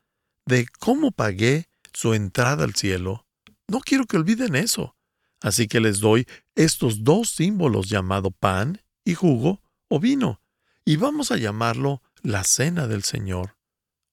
de 0.46 0.66
cómo 0.78 1.10
pagué 1.12 1.68
su 1.92 2.14
entrada 2.14 2.64
al 2.64 2.74
cielo. 2.74 3.26
No 3.68 3.80
quiero 3.80 4.06
que 4.06 4.16
olviden 4.16 4.54
eso. 4.54 4.95
Así 5.40 5.68
que 5.68 5.80
les 5.80 6.00
doy 6.00 6.26
estos 6.54 7.04
dos 7.04 7.30
símbolos 7.30 7.88
llamado 7.88 8.30
pan 8.30 8.82
y 9.04 9.14
jugo 9.14 9.60
o 9.88 10.00
vino, 10.00 10.40
y 10.84 10.96
vamos 10.96 11.30
a 11.30 11.36
llamarlo 11.36 12.02
la 12.22 12.44
cena 12.44 12.86
del 12.86 13.04
Señor 13.04 13.56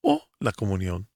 o 0.02 0.28
la 0.40 0.52
comunión. 0.52 1.08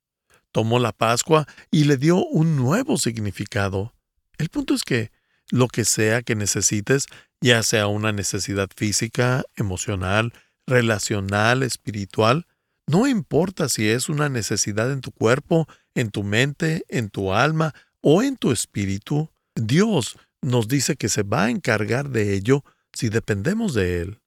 Tomó 0.51 0.79
la 0.79 0.91
Pascua 0.91 1.47
y 1.69 1.83
le 1.83 1.97
dio 1.97 2.25
un 2.25 2.55
nuevo 2.55 2.97
significado. 2.97 3.93
El 4.37 4.49
punto 4.49 4.73
es 4.73 4.83
que 4.83 5.11
lo 5.51 5.67
que 5.67 5.85
sea 5.85 6.21
que 6.23 6.35
necesites, 6.35 7.05
ya 7.41 7.61
sea 7.63 7.87
una 7.87 8.11
necesidad 8.11 8.69
física, 8.75 9.43
emocional, 9.55 10.33
relacional, 10.65 11.63
espiritual, 11.63 12.47
no 12.87 13.07
importa 13.07 13.69
si 13.69 13.89
es 13.89 14.09
una 14.09 14.29
necesidad 14.29 14.91
en 14.91 15.01
tu 15.01 15.11
cuerpo, 15.11 15.67
en 15.93 16.09
tu 16.09 16.23
mente, 16.23 16.85
en 16.87 17.09
tu 17.09 17.33
alma 17.33 17.73
o 18.01 18.23
en 18.23 18.37
tu 18.37 18.51
espíritu, 18.51 19.29
Dios 19.59 20.17
nos 20.41 20.67
dice 20.67 20.95
que 20.95 21.09
se 21.09 21.23
va 21.23 21.45
a 21.45 21.49
encargar 21.49 22.09
de 22.09 22.33
ello 22.33 22.63
si 22.93 23.09
dependemos 23.09 23.73
de 23.73 24.01
Él. 24.01 24.19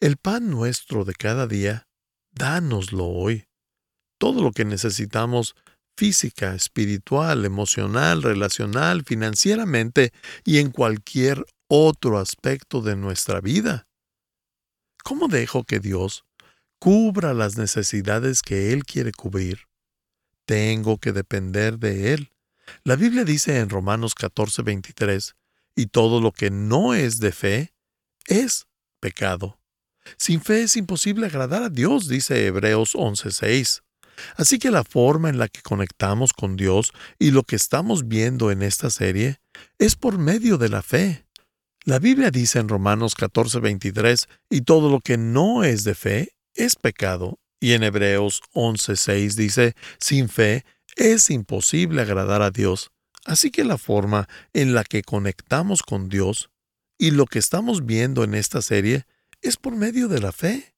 El 0.00 0.16
pan 0.16 0.50
nuestro 0.50 1.04
de 1.04 1.14
cada 1.14 1.46
día, 1.46 1.88
dánoslo 2.30 3.06
hoy. 3.06 3.46
Todo 4.18 4.42
lo 4.42 4.52
que 4.52 4.64
necesitamos 4.64 5.54
física, 5.96 6.54
espiritual, 6.54 7.44
emocional, 7.44 8.22
relacional, 8.22 9.04
financieramente 9.04 10.12
y 10.44 10.58
en 10.58 10.70
cualquier 10.70 11.44
otro 11.68 12.18
aspecto 12.18 12.80
de 12.82 12.94
nuestra 12.94 13.40
vida. 13.40 13.88
¿Cómo 15.02 15.28
dejo 15.28 15.64
que 15.64 15.80
Dios 15.80 16.24
cubra 16.78 17.34
las 17.34 17.56
necesidades 17.56 18.42
que 18.42 18.72
Él 18.72 18.84
quiere 18.84 19.12
cubrir? 19.12 19.62
Tengo 20.46 20.98
que 20.98 21.12
depender 21.12 21.78
de 21.78 22.14
Él. 22.14 22.30
La 22.84 22.96
Biblia 22.96 23.24
dice 23.24 23.58
en 23.58 23.68
Romanos 23.68 24.14
14, 24.14 24.62
23, 24.62 25.36
y 25.76 25.86
todo 25.86 26.20
lo 26.20 26.32
que 26.32 26.50
no 26.50 26.94
es 26.94 27.20
de 27.20 27.32
fe 27.32 27.74
es 28.26 28.66
pecado. 29.00 29.60
Sin 30.16 30.40
fe 30.40 30.62
es 30.62 30.76
imposible 30.76 31.26
agradar 31.26 31.62
a 31.62 31.68
Dios, 31.68 32.08
dice 32.08 32.46
Hebreos 32.46 32.94
11:6. 32.94 33.82
Así 34.36 34.58
que 34.58 34.70
la 34.70 34.84
forma 34.84 35.28
en 35.28 35.38
la 35.38 35.48
que 35.48 35.62
conectamos 35.62 36.32
con 36.32 36.56
Dios 36.56 36.92
y 37.18 37.30
lo 37.30 37.44
que 37.44 37.56
estamos 37.56 38.08
viendo 38.08 38.50
en 38.50 38.62
esta 38.62 38.90
serie 38.90 39.40
es 39.78 39.96
por 39.96 40.18
medio 40.18 40.58
de 40.58 40.68
la 40.68 40.82
fe. 40.82 41.26
La 41.84 41.98
Biblia 41.98 42.30
dice 42.30 42.58
en 42.58 42.68
Romanos 42.68 43.14
14:23, 43.16 44.28
y 44.50 44.62
todo 44.62 44.90
lo 44.90 45.00
que 45.00 45.16
no 45.16 45.64
es 45.64 45.84
de 45.84 45.94
fe 45.94 46.34
es 46.54 46.76
pecado. 46.76 47.38
Y 47.60 47.72
en 47.72 47.82
Hebreos 47.82 48.42
11:6 48.52 49.34
dice, 49.34 49.74
sin 49.98 50.28
fe 50.28 50.64
es 50.98 51.30
imposible 51.30 52.02
agradar 52.02 52.42
a 52.42 52.50
Dios. 52.50 52.90
Así 53.24 53.50
que 53.50 53.64
la 53.64 53.78
forma 53.78 54.28
en 54.52 54.74
la 54.74 54.84
que 54.84 55.02
conectamos 55.02 55.82
con 55.82 56.08
Dios 56.08 56.50
y 56.98 57.12
lo 57.12 57.26
que 57.26 57.38
estamos 57.38 57.86
viendo 57.86 58.24
en 58.24 58.34
esta 58.34 58.62
serie 58.62 59.06
es 59.40 59.56
por 59.56 59.76
medio 59.76 60.08
de 60.08 60.20
la 60.20 60.32
fe. 60.32 60.74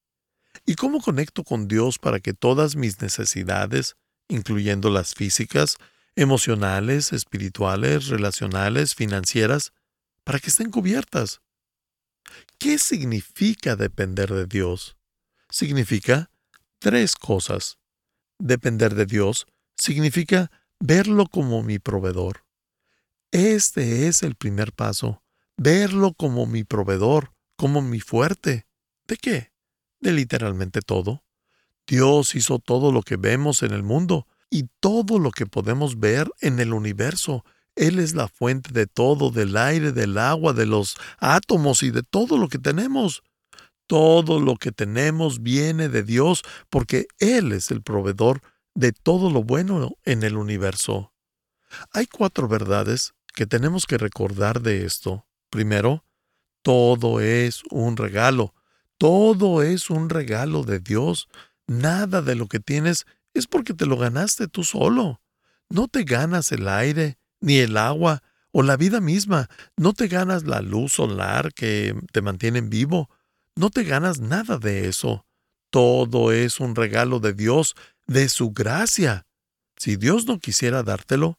¿Y 0.66 0.74
cómo 0.74 1.00
conecto 1.00 1.42
con 1.42 1.68
Dios 1.68 1.98
para 1.98 2.20
que 2.20 2.34
todas 2.34 2.76
mis 2.76 3.00
necesidades, 3.00 3.96
incluyendo 4.28 4.90
las 4.90 5.14
físicas, 5.14 5.76
emocionales, 6.16 7.12
espirituales, 7.12 8.08
relacionales, 8.08 8.94
financieras, 8.94 9.72
para 10.24 10.38
que 10.38 10.50
estén 10.50 10.70
cubiertas? 10.70 11.40
¿Qué 12.58 12.78
significa 12.78 13.74
depender 13.74 14.30
de 14.30 14.46
Dios? 14.46 14.96
Significa 15.48 16.30
tres 16.78 17.16
cosas. 17.16 17.78
Depender 18.38 18.94
de 18.94 19.06
Dios 19.06 19.46
significa 19.80 20.50
verlo 20.78 21.26
como 21.26 21.62
mi 21.62 21.78
proveedor. 21.78 22.44
Este 23.32 24.06
es 24.06 24.22
el 24.22 24.36
primer 24.36 24.72
paso, 24.72 25.22
verlo 25.56 26.14
como 26.14 26.46
mi 26.46 26.64
proveedor, 26.64 27.32
como 27.56 27.82
mi 27.82 28.00
fuerte. 28.00 28.66
¿De 29.06 29.16
qué? 29.16 29.50
de 30.00 30.12
literalmente 30.12 30.80
todo. 30.80 31.22
Dios 31.86 32.34
hizo 32.34 32.58
todo 32.58 32.92
lo 32.92 33.02
que 33.02 33.16
vemos 33.16 33.62
en 33.62 33.72
el 33.72 33.82
mundo 33.82 34.26
y 34.48 34.68
todo 34.80 35.18
lo 35.18 35.30
que 35.30 35.46
podemos 35.46 35.98
ver 35.98 36.30
en 36.40 36.58
el 36.60 36.72
universo. 36.72 37.44
Él 37.76 37.98
es 37.98 38.14
la 38.14 38.28
fuente 38.28 38.72
de 38.72 38.86
todo, 38.86 39.30
del 39.30 39.56
aire, 39.56 39.92
del 39.92 40.18
agua, 40.18 40.52
de 40.52 40.66
los 40.66 40.96
átomos 41.18 41.82
y 41.82 41.90
de 41.90 42.02
todo 42.02 42.38
lo 42.38 42.48
que 42.48 42.58
tenemos. 42.58 43.22
Todo 43.86 44.40
lo 44.40 44.56
que 44.56 44.70
tenemos 44.72 45.42
viene 45.42 45.88
de 45.88 46.02
Dios 46.02 46.42
porque 46.68 47.08
Él 47.18 47.52
es 47.52 47.70
el 47.70 47.82
proveedor 47.82 48.40
de 48.80 48.92
todo 48.92 49.30
lo 49.30 49.44
bueno 49.44 49.92
en 50.04 50.22
el 50.22 50.38
universo. 50.38 51.12
Hay 51.92 52.06
cuatro 52.06 52.48
verdades 52.48 53.12
que 53.34 53.46
tenemos 53.46 53.86
que 53.86 53.98
recordar 53.98 54.62
de 54.62 54.86
esto. 54.86 55.26
Primero, 55.50 56.02
todo 56.62 57.20
es 57.20 57.62
un 57.70 57.98
regalo. 57.98 58.54
Todo 58.96 59.62
es 59.62 59.90
un 59.90 60.08
regalo 60.08 60.64
de 60.64 60.80
Dios. 60.80 61.28
Nada 61.66 62.22
de 62.22 62.34
lo 62.34 62.46
que 62.46 62.58
tienes 62.58 63.06
es 63.34 63.46
porque 63.46 63.74
te 63.74 63.84
lo 63.84 63.98
ganaste 63.98 64.48
tú 64.48 64.64
solo. 64.64 65.20
No 65.68 65.86
te 65.86 66.04
ganas 66.04 66.50
el 66.50 66.66
aire, 66.66 67.18
ni 67.38 67.58
el 67.58 67.76
agua, 67.76 68.22
o 68.50 68.62
la 68.62 68.78
vida 68.78 69.00
misma. 69.00 69.50
No 69.76 69.92
te 69.92 70.08
ganas 70.08 70.44
la 70.44 70.62
luz 70.62 70.94
solar 70.94 71.52
que 71.52 71.94
te 72.12 72.22
mantiene 72.22 72.62
vivo. 72.62 73.10
No 73.56 73.68
te 73.68 73.84
ganas 73.84 74.20
nada 74.20 74.56
de 74.56 74.88
eso. 74.88 75.26
Todo 75.70 76.32
es 76.32 76.58
un 76.58 76.74
regalo 76.74 77.20
de 77.20 77.32
Dios, 77.32 77.76
de 78.10 78.28
su 78.28 78.50
gracia. 78.50 79.24
Si 79.76 79.94
Dios 79.94 80.26
no 80.26 80.40
quisiera 80.40 80.82
dártelo, 80.82 81.38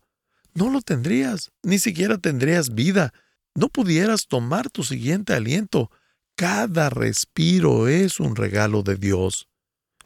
no 0.53 0.69
lo 0.69 0.79
tendrías, 0.81 1.51
ni 1.63 1.79
siquiera 1.79 2.17
tendrías 2.17 2.73
vida. 2.73 3.13
No 3.53 3.67
pudieras 3.67 4.27
tomar 4.27 4.69
tu 4.69 4.86
siguiente 4.86 5.34
aliento, 5.34 5.91
cada 6.36 6.89
respiro 6.89 7.89
es 7.89 8.21
un 8.21 8.38
regalo 8.38 8.84
de 8.84 8.95
Dios. 8.95 9.49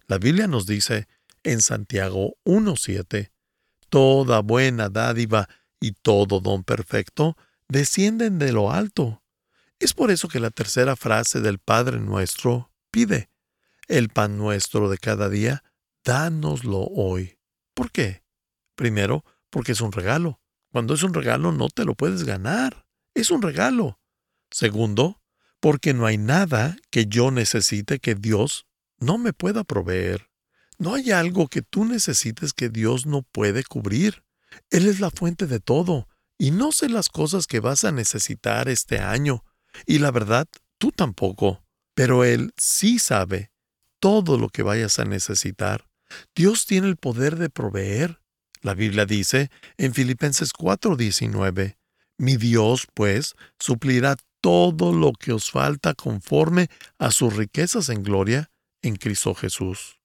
La 0.07 0.17
Biblia 0.17 0.47
nos 0.47 0.65
dice 0.65 1.07
en 1.43 1.61
Santiago 1.61 2.35
1.7, 2.45 3.29
Toda 3.89 4.41
buena 4.41 4.89
dádiva 4.89 5.47
y 5.79 5.91
todo 5.91 6.39
don 6.39 6.63
perfecto 6.63 7.37
descienden 7.67 8.39
de 8.39 8.51
lo 8.51 8.71
alto. 8.71 9.21
Es 9.77 9.93
por 9.93 10.09
eso 10.09 10.27
que 10.29 10.39
la 10.39 10.49
tercera 10.49 10.95
frase 10.95 11.41
del 11.41 11.59
Padre 11.59 11.99
nuestro 11.99 12.71
pide, 12.89 13.29
el 13.87 14.09
pan 14.09 14.39
nuestro 14.39 14.89
de 14.89 14.97
cada 14.97 15.29
día, 15.29 15.63
dánoslo 16.05 16.87
hoy. 16.95 17.37
¿Por 17.73 17.91
qué? 17.91 18.23
Primero, 18.75 19.25
porque 19.49 19.73
es 19.73 19.81
un 19.81 19.91
regalo. 19.91 20.39
Cuando 20.71 20.93
es 20.93 21.03
un 21.03 21.13
regalo 21.13 21.51
no 21.51 21.67
te 21.67 21.83
lo 21.83 21.95
puedes 21.95 22.23
ganar. 22.23 22.87
Es 23.13 23.31
un 23.31 23.41
regalo. 23.41 23.99
Segundo, 24.51 25.21
porque 25.59 25.93
no 25.93 26.05
hay 26.05 26.17
nada 26.17 26.77
que 26.91 27.07
yo 27.07 27.31
necesite 27.31 27.99
que 27.99 28.15
Dios 28.15 28.65
no 28.99 29.17
me 29.17 29.33
pueda 29.33 29.63
proveer. 29.63 30.29
No 30.77 30.93
hay 30.93 31.11
algo 31.11 31.47
que 31.47 31.61
tú 31.61 31.85
necesites 31.85 32.53
que 32.53 32.69
Dios 32.69 33.05
no 33.05 33.23
puede 33.23 33.63
cubrir. 33.63 34.23
Él 34.69 34.87
es 34.87 34.99
la 34.99 35.09
fuente 35.09 35.47
de 35.47 35.59
todo, 35.59 36.07
y 36.37 36.51
no 36.51 36.71
sé 36.71 36.89
las 36.89 37.09
cosas 37.09 37.47
que 37.47 37.59
vas 37.59 37.83
a 37.83 37.91
necesitar 37.91 38.67
este 38.67 38.99
año, 38.99 39.43
y 39.85 39.99
la 39.99 40.11
verdad, 40.11 40.47
tú 40.77 40.91
tampoco, 40.91 41.63
pero 41.93 42.23
Él 42.23 42.53
sí 42.57 42.99
sabe 42.99 43.51
todo 43.99 44.37
lo 44.37 44.49
que 44.49 44.63
vayas 44.63 44.99
a 44.99 45.05
necesitar. 45.05 45.87
Dios 46.35 46.65
tiene 46.65 46.87
el 46.87 46.97
poder 46.97 47.37
de 47.37 47.49
proveer. 47.49 48.21
La 48.61 48.73
Biblia 48.73 49.05
dice 49.05 49.49
en 49.77 49.93
Filipenses 49.93 50.51
4:19, 50.53 51.77
Mi 52.17 52.37
Dios, 52.37 52.87
pues, 52.93 53.35
suplirá 53.59 54.15
todo 54.41 54.93
lo 54.93 55.13
que 55.13 55.33
os 55.33 55.51
falta 55.51 55.93
conforme 55.93 56.69
a 56.99 57.11
sus 57.11 57.35
riquezas 57.35 57.89
en 57.89 58.03
gloria 58.03 58.51
en 58.81 58.95
Cristo 58.95 59.33
Jesús. 59.33 59.99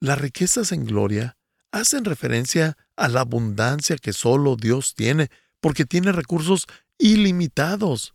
Las 0.00 0.20
riquezas 0.20 0.72
en 0.72 0.84
gloria 0.84 1.36
hacen 1.70 2.04
referencia 2.04 2.76
a 2.96 3.08
la 3.08 3.20
abundancia 3.20 3.96
que 3.96 4.12
solo 4.12 4.56
Dios 4.56 4.94
tiene, 4.94 5.30
porque 5.60 5.84
tiene 5.86 6.12
recursos 6.12 6.66
ilimitados. 6.98 8.14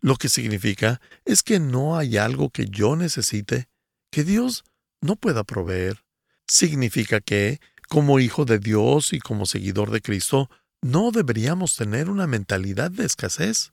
Lo 0.00 0.16
que 0.16 0.28
significa 0.28 1.00
es 1.24 1.42
que 1.42 1.60
no 1.60 1.96
hay 1.96 2.16
algo 2.16 2.50
que 2.50 2.66
yo 2.66 2.96
necesite 2.96 3.68
que 4.10 4.24
Dios 4.24 4.64
no 5.00 5.16
pueda 5.16 5.44
proveer. 5.44 6.04
Significa 6.50 7.20
que, 7.20 7.60
como 7.88 8.18
hijo 8.18 8.44
de 8.44 8.58
Dios 8.58 9.12
y 9.12 9.20
como 9.20 9.46
seguidor 9.46 9.92
de 9.92 10.02
Cristo, 10.02 10.50
no 10.82 11.12
deberíamos 11.12 11.76
tener 11.76 12.10
una 12.10 12.26
mentalidad 12.26 12.90
de 12.90 13.06
escasez. 13.06 13.72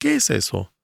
¿Qué 0.00 0.16
es 0.16 0.30
eso? 0.30 0.74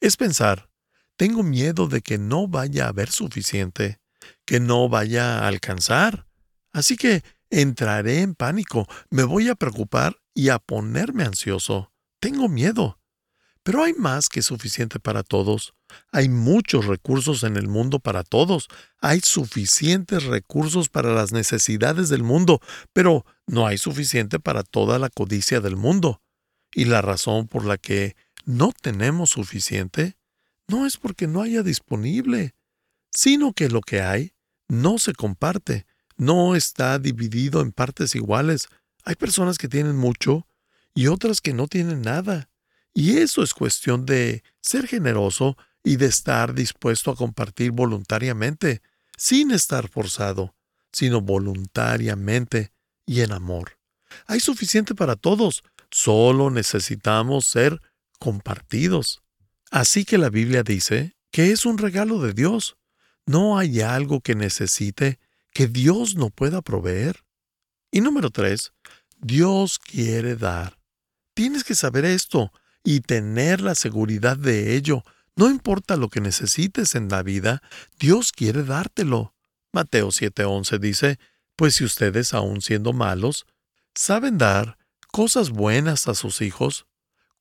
Es 0.00 0.16
pensar, 0.16 0.68
tengo 1.16 1.44
miedo 1.44 1.86
de 1.86 2.00
que 2.00 2.18
no 2.18 2.48
vaya 2.48 2.86
a 2.86 2.88
haber 2.88 3.12
suficiente, 3.12 4.00
que 4.44 4.58
no 4.58 4.88
vaya 4.88 5.38
a 5.38 5.46
alcanzar. 5.46 6.26
Así 6.72 6.96
que 6.96 7.22
entraré 7.48 8.22
en 8.22 8.34
pánico, 8.34 8.88
me 9.08 9.22
voy 9.22 9.48
a 9.48 9.54
preocupar 9.54 10.16
y 10.34 10.48
a 10.48 10.58
ponerme 10.58 11.22
ansioso. 11.22 11.92
Tengo 12.18 12.48
miedo. 12.48 12.98
Pero 13.62 13.84
hay 13.84 13.92
más 13.92 14.28
que 14.28 14.42
suficiente 14.42 14.98
para 14.98 15.22
todos. 15.22 15.74
Hay 16.12 16.28
muchos 16.28 16.86
recursos 16.86 17.42
en 17.42 17.56
el 17.56 17.68
mundo 17.68 17.98
para 17.98 18.24
todos. 18.24 18.68
Hay 19.00 19.20
suficientes 19.20 20.24
recursos 20.24 20.88
para 20.88 21.12
las 21.12 21.32
necesidades 21.32 22.08
del 22.08 22.22
mundo, 22.22 22.60
pero 22.92 23.24
no 23.46 23.66
hay 23.66 23.78
suficiente 23.78 24.38
para 24.38 24.62
toda 24.62 24.98
la 24.98 25.10
codicia 25.10 25.60
del 25.60 25.76
mundo. 25.76 26.22
Y 26.72 26.84
la 26.84 27.02
razón 27.02 27.48
por 27.48 27.64
la 27.64 27.78
que 27.78 28.16
no 28.44 28.72
tenemos 28.80 29.30
suficiente 29.30 30.16
no 30.66 30.86
es 30.86 30.96
porque 30.96 31.26
no 31.26 31.42
haya 31.42 31.62
disponible, 31.62 32.54
sino 33.10 33.52
que 33.52 33.68
lo 33.68 33.80
que 33.80 34.02
hay 34.02 34.32
no 34.68 34.98
se 34.98 35.14
comparte, 35.14 35.86
no 36.16 36.54
está 36.54 36.98
dividido 36.98 37.62
en 37.62 37.72
partes 37.72 38.14
iguales. 38.14 38.68
Hay 39.04 39.14
personas 39.14 39.56
que 39.56 39.68
tienen 39.68 39.96
mucho 39.96 40.46
y 40.94 41.06
otras 41.06 41.40
que 41.40 41.54
no 41.54 41.68
tienen 41.68 42.02
nada. 42.02 42.50
Y 42.92 43.18
eso 43.18 43.42
es 43.42 43.54
cuestión 43.54 44.04
de 44.04 44.42
ser 44.60 44.86
generoso 44.86 45.56
y 45.88 45.96
de 45.96 46.04
estar 46.04 46.52
dispuesto 46.52 47.10
a 47.10 47.16
compartir 47.16 47.70
voluntariamente, 47.70 48.82
sin 49.16 49.52
estar 49.52 49.88
forzado, 49.88 50.54
sino 50.92 51.22
voluntariamente 51.22 52.74
y 53.06 53.22
en 53.22 53.32
amor. 53.32 53.78
Hay 54.26 54.40
suficiente 54.40 54.94
para 54.94 55.16
todos, 55.16 55.64
solo 55.90 56.50
necesitamos 56.50 57.46
ser 57.46 57.80
compartidos. 58.18 59.22
Así 59.70 60.04
que 60.04 60.18
la 60.18 60.28
Biblia 60.28 60.62
dice 60.62 61.16
que 61.30 61.52
es 61.52 61.64
un 61.64 61.78
regalo 61.78 62.20
de 62.20 62.34
Dios. 62.34 62.76
No 63.24 63.56
hay 63.56 63.80
algo 63.80 64.20
que 64.20 64.34
necesite 64.34 65.18
que 65.54 65.68
Dios 65.68 66.16
no 66.16 66.28
pueda 66.28 66.60
proveer. 66.60 67.24
Y 67.90 68.02
número 68.02 68.28
tres, 68.28 68.74
Dios 69.18 69.78
quiere 69.78 70.36
dar. 70.36 70.78
Tienes 71.32 71.64
que 71.64 71.74
saber 71.74 72.04
esto 72.04 72.52
y 72.84 73.00
tener 73.00 73.62
la 73.62 73.74
seguridad 73.74 74.36
de 74.36 74.76
ello. 74.76 75.02
No 75.38 75.48
importa 75.48 75.96
lo 75.96 76.08
que 76.08 76.20
necesites 76.20 76.96
en 76.96 77.08
la 77.08 77.22
vida, 77.22 77.62
Dios 78.00 78.32
quiere 78.32 78.64
dártelo. 78.64 79.36
Mateo 79.72 80.08
7:11 80.08 80.80
dice, 80.80 81.20
Pues 81.54 81.76
si 81.76 81.84
ustedes, 81.84 82.34
aun 82.34 82.60
siendo 82.60 82.92
malos, 82.92 83.46
saben 83.94 84.36
dar 84.36 84.78
cosas 85.12 85.50
buenas 85.50 86.08
a 86.08 86.16
sus 86.16 86.40
hijos, 86.40 86.88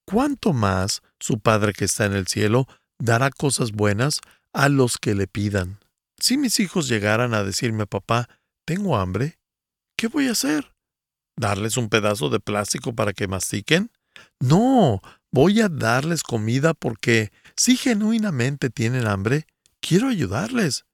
¿cuánto 0.06 0.54
más 0.54 1.02
su 1.20 1.40
Padre 1.40 1.74
que 1.74 1.86
está 1.86 2.06
en 2.06 2.14
el 2.14 2.28
cielo 2.28 2.68
dará 3.00 3.32
cosas 3.32 3.72
buenas 3.72 4.22
a 4.54 4.70
los 4.70 5.00
que 5.00 5.16
le 5.16 5.26
pidan? 5.26 5.80
Si 6.20 6.38
mis 6.38 6.60
hijos 6.60 6.88
llegaran 6.88 7.34
a 7.34 7.44
decirme, 7.44 7.88
papá, 7.88 8.30
tengo 8.64 8.96
hambre, 8.98 9.40
¿qué 9.96 10.08
voy 10.08 10.28
a 10.28 10.34
hacer? 10.34 10.72
¿Darles 11.36 11.78
un 11.78 11.90
pedazo 11.90 12.30
de 12.30 12.40
plástico 12.40 12.94
para 12.94 13.14
que 13.14 13.28
mastiquen? 13.28 13.90
No, 14.40 15.02
voy 15.32 15.62
a 15.62 15.70
darles 15.70 16.24
comida 16.24 16.74
porque 16.74 17.32
si 17.56 17.78
genuinamente 17.78 18.70
tienen 18.70 19.08
hambre, 19.08 19.48
quiero 19.80 20.08
ayudarles. 20.08 20.86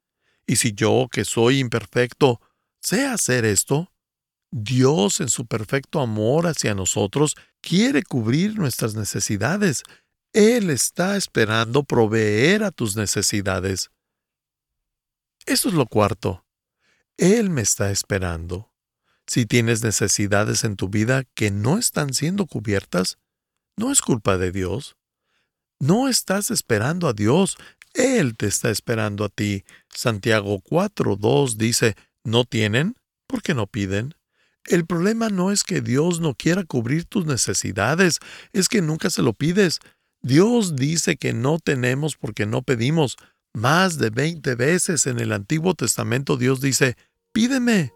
Y 0.46 0.58
si 0.58 0.74
yo, 0.74 1.08
que 1.12 1.26
soy 1.26 1.60
imperfecto, 1.60 2.42
sé 2.82 3.06
hacer 3.06 3.46
esto, 3.46 3.94
Dios 4.52 5.20
en 5.20 5.30
su 5.30 5.48
perfecto 5.48 6.00
amor 6.00 6.46
hacia 6.46 6.76
nosotros 6.76 7.36
quiere 7.62 8.04
cubrir 8.04 8.58
nuestras 8.58 8.94
necesidades. 8.94 9.84
Él 10.32 10.70
está 10.70 11.18
esperando 11.18 11.84
proveer 11.84 12.64
a 12.64 12.72
tus 12.72 12.96
necesidades. 12.96 13.90
Eso 15.46 15.70
es 15.70 15.74
lo 15.74 15.88
cuarto. 15.88 16.46
Él 17.18 17.50
me 17.50 17.62
está 17.62 17.92
esperando. 17.92 18.72
Si 19.26 19.46
tienes 19.46 19.84
necesidades 19.84 20.64
en 20.64 20.76
tu 20.76 20.90
vida 20.90 21.24
que 21.34 21.50
no 21.50 21.78
están 21.78 22.14
siendo 22.14 22.46
cubiertas, 22.46 23.18
no 23.78 23.92
es 23.92 24.02
culpa 24.02 24.38
de 24.38 24.52
Dios. 24.52 24.96
No 25.80 26.08
estás 26.08 26.52
esperando 26.52 27.08
a 27.08 27.14
Dios, 27.14 27.58
Él 27.94 28.38
te 28.38 28.48
está 28.48 28.70
esperando 28.70 29.26
a 29.26 29.30
ti. 29.30 29.64
Santiago 29.90 30.62
4.2 30.62 31.56
dice, 31.56 31.96
¿no 32.24 32.46
tienen? 32.46 32.96
¿Por 33.28 33.42
qué 33.42 33.54
no 33.54 33.68
piden? 33.68 34.16
El 34.66 34.86
problema 34.86 35.30
no 35.30 35.52
es 35.52 35.64
que 35.64 35.82
Dios 35.82 36.22
no 36.22 36.36
quiera 36.36 36.64
cubrir 36.64 37.06
tus 37.06 37.26
necesidades, 37.26 38.20
es 38.54 38.70
que 38.70 38.82
nunca 38.82 39.10
se 39.10 39.22
lo 39.22 39.34
pides. 39.34 39.80
Dios 40.22 40.78
dice 40.78 41.18
que 41.18 41.34
no 41.34 41.60
tenemos 41.60 42.16
porque 42.16 42.46
no 42.46 42.62
pedimos. 42.62 43.18
Más 43.54 43.98
de 43.98 44.10
20 44.10 44.56
veces 44.56 45.06
en 45.06 45.20
el 45.20 45.34
Antiguo 45.34 45.74
Testamento 45.74 46.38
Dios 46.38 46.62
dice, 46.62 46.96
pídeme. 47.34 47.92